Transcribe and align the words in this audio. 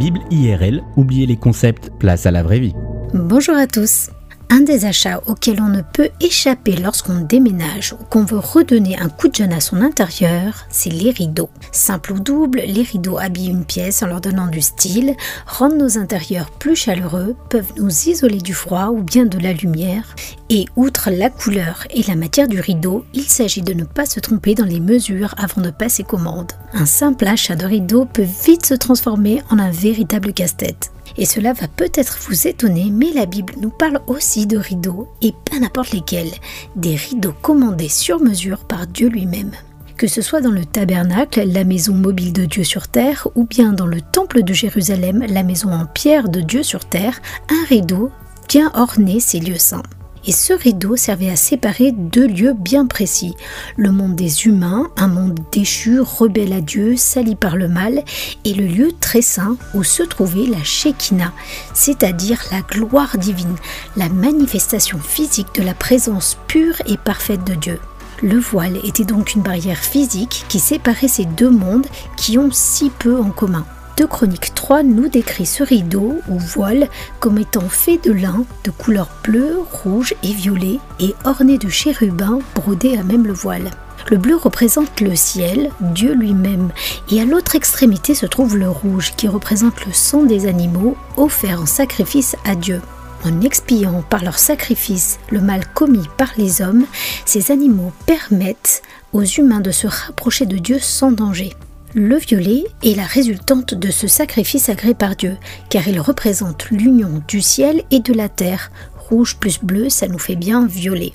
Bible 0.00 0.20
IRL, 0.30 0.82
oubliez 0.96 1.26
les 1.26 1.36
concepts, 1.36 1.90
place 1.98 2.24
à 2.24 2.30
la 2.30 2.42
vraie 2.42 2.58
vie. 2.58 2.74
Bonjour 3.12 3.54
à 3.54 3.66
tous. 3.66 4.08
Un 4.52 4.62
des 4.62 4.84
achats 4.84 5.22
auxquels 5.26 5.62
on 5.62 5.68
ne 5.68 5.80
peut 5.80 6.08
échapper 6.20 6.74
lorsqu'on 6.74 7.20
déménage 7.20 7.92
ou 7.92 8.04
qu'on 8.04 8.24
veut 8.24 8.40
redonner 8.40 8.98
un 8.98 9.08
coup 9.08 9.28
de 9.28 9.34
jeune 9.36 9.52
à 9.52 9.60
son 9.60 9.80
intérieur, 9.80 10.66
c'est 10.70 10.90
les 10.90 11.12
rideaux. 11.12 11.50
Simple 11.70 12.14
ou 12.14 12.18
double, 12.18 12.60
les 12.66 12.82
rideaux 12.82 13.16
habillent 13.16 13.50
une 13.50 13.64
pièce 13.64 14.02
en 14.02 14.08
leur 14.08 14.20
donnant 14.20 14.48
du 14.48 14.60
style, 14.60 15.14
rendent 15.46 15.78
nos 15.78 15.98
intérieurs 15.98 16.50
plus 16.50 16.74
chaleureux, 16.74 17.36
peuvent 17.48 17.72
nous 17.76 18.08
isoler 18.08 18.38
du 18.38 18.52
froid 18.52 18.88
ou 18.88 19.02
bien 19.02 19.24
de 19.24 19.38
la 19.38 19.52
lumière. 19.52 20.16
Et 20.48 20.64
outre 20.74 21.10
la 21.12 21.30
couleur 21.30 21.86
et 21.90 22.02
la 22.02 22.16
matière 22.16 22.48
du 22.48 22.58
rideau, 22.58 23.04
il 23.14 23.28
s'agit 23.28 23.62
de 23.62 23.72
ne 23.72 23.84
pas 23.84 24.04
se 24.04 24.18
tromper 24.18 24.56
dans 24.56 24.64
les 24.64 24.80
mesures 24.80 25.36
avant 25.38 25.62
de 25.62 25.70
passer 25.70 26.02
commande. 26.02 26.50
Un 26.72 26.86
simple 26.86 27.28
achat 27.28 27.54
de 27.54 27.66
rideau 27.66 28.04
peut 28.04 28.26
vite 28.44 28.66
se 28.66 28.74
transformer 28.74 29.44
en 29.48 29.60
un 29.60 29.70
véritable 29.70 30.32
casse-tête. 30.32 30.90
Et 31.16 31.26
cela 31.26 31.52
va 31.52 31.68
peut-être 31.68 32.18
vous 32.20 32.46
étonner, 32.46 32.90
mais 32.90 33.12
la 33.12 33.26
Bible 33.26 33.54
nous 33.60 33.70
parle 33.70 34.00
aussi 34.06 34.46
de 34.46 34.56
rideaux, 34.56 35.08
et 35.22 35.32
pas 35.50 35.58
n'importe 35.58 35.92
lesquels, 35.92 36.32
des 36.76 36.96
rideaux 36.96 37.34
commandés 37.42 37.88
sur 37.88 38.20
mesure 38.20 38.64
par 38.64 38.86
Dieu 38.86 39.08
lui-même. 39.08 39.52
Que 39.96 40.06
ce 40.06 40.22
soit 40.22 40.40
dans 40.40 40.50
le 40.50 40.64
tabernacle, 40.64 41.42
la 41.46 41.64
maison 41.64 41.92
mobile 41.92 42.32
de 42.32 42.46
Dieu 42.46 42.64
sur 42.64 42.88
terre, 42.88 43.28
ou 43.34 43.44
bien 43.44 43.72
dans 43.72 43.86
le 43.86 44.00
temple 44.00 44.42
de 44.42 44.54
Jérusalem, 44.54 45.24
la 45.28 45.42
maison 45.42 45.72
en 45.72 45.84
pierre 45.84 46.28
de 46.28 46.40
Dieu 46.40 46.62
sur 46.62 46.86
terre, 46.86 47.20
un 47.50 47.66
rideau 47.68 48.10
vient 48.48 48.72
orner 48.74 49.20
ces 49.20 49.40
lieux 49.40 49.58
saints. 49.58 49.82
Et 50.26 50.32
ce 50.32 50.52
rideau 50.52 50.96
servait 50.96 51.30
à 51.30 51.36
séparer 51.36 51.92
deux 51.92 52.26
lieux 52.26 52.52
bien 52.52 52.86
précis. 52.86 53.34
Le 53.76 53.90
monde 53.90 54.16
des 54.16 54.46
humains, 54.46 54.88
un 54.96 55.08
monde 55.08 55.38
déchu, 55.50 56.00
rebelle 56.00 56.52
à 56.52 56.60
Dieu, 56.60 56.96
sali 56.96 57.36
par 57.36 57.56
le 57.56 57.68
mal, 57.68 58.02
et 58.44 58.54
le 58.54 58.66
lieu 58.66 58.92
très 59.00 59.22
saint 59.22 59.56
où 59.74 59.82
se 59.82 60.02
trouvait 60.02 60.46
la 60.46 60.62
Shekinah, 60.62 61.32
c'est-à-dire 61.72 62.42
la 62.50 62.60
gloire 62.60 63.16
divine, 63.16 63.56
la 63.96 64.08
manifestation 64.08 64.98
physique 64.98 65.54
de 65.54 65.62
la 65.62 65.74
présence 65.74 66.36
pure 66.46 66.76
et 66.86 66.96
parfaite 66.96 67.44
de 67.44 67.54
Dieu. 67.54 67.80
Le 68.22 68.38
voile 68.38 68.78
était 68.84 69.04
donc 69.04 69.34
une 69.34 69.42
barrière 69.42 69.78
physique 69.78 70.44
qui 70.48 70.58
séparait 70.58 71.08
ces 71.08 71.24
deux 71.24 71.50
mondes 71.50 71.86
qui 72.18 72.36
ont 72.36 72.50
si 72.52 72.90
peu 72.90 73.18
en 73.18 73.30
commun. 73.30 73.64
2 74.00 74.06
Chroniques 74.06 74.54
3 74.54 74.82
nous 74.82 75.08
décrit 75.08 75.44
ce 75.44 75.62
rideau 75.62 76.22
ou 76.30 76.38
voile 76.38 76.88
comme 77.18 77.36
étant 77.36 77.68
fait 77.68 77.98
de 78.02 78.12
lin 78.12 78.46
de 78.64 78.70
couleur 78.70 79.10
bleue, 79.22 79.58
rouge 79.84 80.14
et 80.22 80.32
violet 80.32 80.78
et 81.00 81.14
orné 81.26 81.58
de 81.58 81.68
chérubins 81.68 82.38
brodés 82.54 82.96
à 82.96 83.02
même 83.02 83.26
le 83.26 83.34
voile. 83.34 83.70
Le 84.10 84.16
bleu 84.16 84.36
représente 84.36 85.02
le 85.02 85.14
ciel, 85.16 85.70
Dieu 85.82 86.14
lui-même, 86.14 86.70
et 87.10 87.20
à 87.20 87.26
l'autre 87.26 87.56
extrémité 87.56 88.14
se 88.14 88.24
trouve 88.24 88.56
le 88.56 88.70
rouge 88.70 89.12
qui 89.18 89.28
représente 89.28 89.84
le 89.84 89.92
sang 89.92 90.22
des 90.22 90.46
animaux 90.46 90.96
offerts 91.18 91.60
en 91.60 91.66
sacrifice 91.66 92.36
à 92.46 92.54
Dieu. 92.54 92.80
En 93.26 93.42
expiant 93.42 94.02
par 94.08 94.24
leur 94.24 94.38
sacrifice 94.38 95.18
le 95.30 95.42
mal 95.42 95.66
commis 95.74 96.08
par 96.16 96.30
les 96.38 96.62
hommes, 96.62 96.86
ces 97.26 97.50
animaux 97.50 97.92
permettent 98.06 98.80
aux 99.12 99.24
humains 99.24 99.60
de 99.60 99.72
se 99.72 99.86
rapprocher 99.86 100.46
de 100.46 100.56
Dieu 100.56 100.78
sans 100.78 101.12
danger. 101.12 101.54
Le 101.94 102.18
violet 102.18 102.62
est 102.84 102.94
la 102.94 103.04
résultante 103.04 103.74
de 103.74 103.90
ce 103.90 104.06
sacrifice 104.06 104.68
agréé 104.68 104.94
par 104.94 105.16
Dieu, 105.16 105.36
car 105.70 105.88
il 105.88 106.00
représente 106.00 106.70
l'union 106.70 107.20
du 107.26 107.40
ciel 107.40 107.82
et 107.90 107.98
de 107.98 108.14
la 108.14 108.28
terre. 108.28 108.70
Rouge 109.08 109.38
plus 109.38 109.58
bleu, 109.60 109.88
ça 109.88 110.06
nous 110.06 110.20
fait 110.20 110.36
bien 110.36 110.66
violet. 110.66 111.12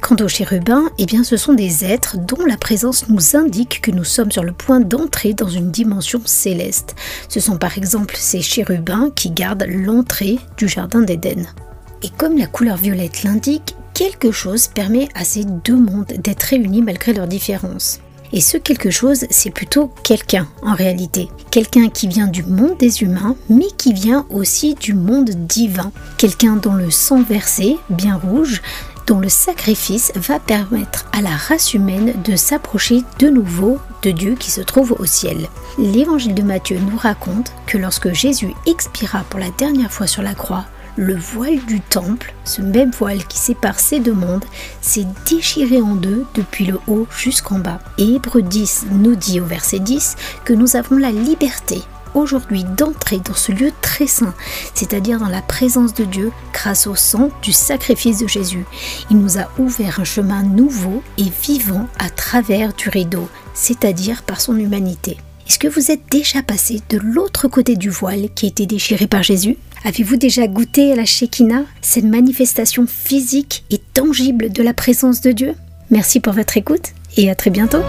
Quant 0.00 0.16
aux 0.16 0.26
chérubins, 0.26 0.90
eh 0.98 1.06
bien 1.06 1.22
ce 1.22 1.36
sont 1.36 1.52
des 1.52 1.84
êtres 1.84 2.16
dont 2.18 2.44
la 2.44 2.56
présence 2.56 3.08
nous 3.08 3.36
indique 3.36 3.80
que 3.80 3.92
nous 3.92 4.02
sommes 4.02 4.32
sur 4.32 4.42
le 4.42 4.50
point 4.50 4.80
d'entrer 4.80 5.32
dans 5.32 5.48
une 5.48 5.70
dimension 5.70 6.20
céleste. 6.24 6.96
Ce 7.28 7.38
sont 7.38 7.56
par 7.56 7.78
exemple 7.78 8.16
ces 8.18 8.42
chérubins 8.42 9.10
qui 9.14 9.30
gardent 9.30 9.66
l'entrée 9.68 10.40
du 10.56 10.66
jardin 10.66 11.02
d'Éden. 11.02 11.46
Et 12.02 12.10
comme 12.10 12.36
la 12.36 12.46
couleur 12.46 12.78
violette 12.78 13.22
l'indique, 13.22 13.76
quelque 13.94 14.32
chose 14.32 14.66
permet 14.66 15.08
à 15.14 15.22
ces 15.24 15.44
deux 15.44 15.76
mondes 15.76 16.14
d'être 16.18 16.42
réunis 16.42 16.82
malgré 16.82 17.12
leurs 17.12 17.28
différences. 17.28 18.00
Et 18.32 18.40
ce 18.40 18.56
quelque 18.56 18.90
chose, 18.90 19.24
c'est 19.30 19.50
plutôt 19.50 19.90
quelqu'un 20.02 20.48
en 20.62 20.74
réalité. 20.74 21.28
Quelqu'un 21.50 21.88
qui 21.88 22.08
vient 22.08 22.26
du 22.26 22.42
monde 22.42 22.76
des 22.78 23.02
humains, 23.02 23.36
mais 23.48 23.68
qui 23.76 23.92
vient 23.92 24.26
aussi 24.30 24.74
du 24.74 24.94
monde 24.94 25.30
divin. 25.30 25.92
Quelqu'un 26.18 26.56
dont 26.56 26.74
le 26.74 26.90
sang 26.90 27.22
versé, 27.22 27.76
bien 27.90 28.16
rouge, 28.16 28.62
dont 29.06 29.20
le 29.20 29.28
sacrifice 29.28 30.12
va 30.16 30.40
permettre 30.40 31.06
à 31.12 31.22
la 31.22 31.30
race 31.30 31.74
humaine 31.74 32.14
de 32.24 32.36
s'approcher 32.36 33.02
de 33.18 33.28
nouveau 33.28 33.78
de 34.02 34.10
Dieu 34.10 34.34
qui 34.34 34.50
se 34.50 34.60
trouve 34.60 34.96
au 34.98 35.06
ciel. 35.06 35.48
L'évangile 35.78 36.34
de 36.34 36.42
Matthieu 36.42 36.78
nous 36.78 36.96
raconte 36.96 37.52
que 37.66 37.78
lorsque 37.78 38.12
Jésus 38.12 38.52
expira 38.66 39.24
pour 39.30 39.38
la 39.38 39.50
dernière 39.50 39.92
fois 39.92 40.06
sur 40.06 40.22
la 40.22 40.34
croix, 40.34 40.64
le 40.96 41.14
voile 41.14 41.58
du 41.66 41.80
temple, 41.80 42.34
ce 42.44 42.62
même 42.62 42.90
voile 42.90 43.24
qui 43.26 43.38
sépare 43.38 43.78
ces 43.78 44.00
deux 44.00 44.14
mondes, 44.14 44.44
s'est 44.80 45.06
déchiré 45.28 45.80
en 45.80 45.94
deux 45.94 46.24
depuis 46.34 46.66
le 46.66 46.78
haut 46.86 47.06
jusqu'en 47.16 47.58
bas. 47.58 47.80
Et 47.98 48.14
Hébreu 48.14 48.42
10 48.42 48.86
nous 48.92 49.14
dit 49.14 49.40
au 49.40 49.44
verset 49.44 49.78
10 49.78 50.16
que 50.44 50.52
nous 50.52 50.76
avons 50.76 50.96
la 50.96 51.10
liberté 51.10 51.82
aujourd'hui 52.16 52.64
d'entrer 52.64 53.18
dans 53.18 53.34
ce 53.34 53.52
lieu 53.52 53.72
très 53.82 54.06
saint, 54.06 54.34
c'est-à-dire 54.74 55.18
dans 55.18 55.28
la 55.28 55.42
présence 55.42 55.92
de 55.94 56.04
Dieu 56.04 56.32
grâce 56.52 56.86
au 56.86 56.94
sang 56.94 57.28
du 57.42 57.52
sacrifice 57.52 58.20
de 58.20 58.26
Jésus. 58.26 58.64
Il 59.10 59.18
nous 59.18 59.38
a 59.38 59.48
ouvert 59.58 60.00
un 60.00 60.04
chemin 60.04 60.42
nouveau 60.42 61.02
et 61.18 61.30
vivant 61.42 61.86
à 61.98 62.08
travers 62.08 62.72
du 62.72 62.88
rideau, 62.88 63.28
c'est-à-dire 63.54 64.22
par 64.22 64.40
son 64.40 64.56
humanité. 64.56 65.18
Est-ce 65.46 65.58
que 65.58 65.68
vous 65.68 65.92
êtes 65.92 66.02
déjà 66.10 66.42
passé 66.42 66.80
de 66.88 66.98
l'autre 66.98 67.46
côté 67.46 67.76
du 67.76 67.88
voile 67.88 68.28
qui 68.34 68.46
a 68.46 68.48
été 68.48 68.66
déchiré 68.66 69.06
par 69.06 69.22
Jésus 69.22 69.56
Avez-vous 69.84 70.16
déjà 70.16 70.46
goûté 70.46 70.92
à 70.92 70.96
la 70.96 71.04
Shekinah, 71.04 71.64
cette 71.80 72.04
manifestation 72.04 72.86
physique 72.86 73.64
et 73.70 73.78
tangible 73.78 74.50
de 74.50 74.62
la 74.62 74.74
présence 74.74 75.20
de 75.20 75.32
Dieu? 75.32 75.54
Merci 75.90 76.20
pour 76.20 76.32
votre 76.32 76.56
écoute 76.56 76.92
et 77.16 77.30
à 77.30 77.34
très 77.34 77.50
bientôt 77.50 77.82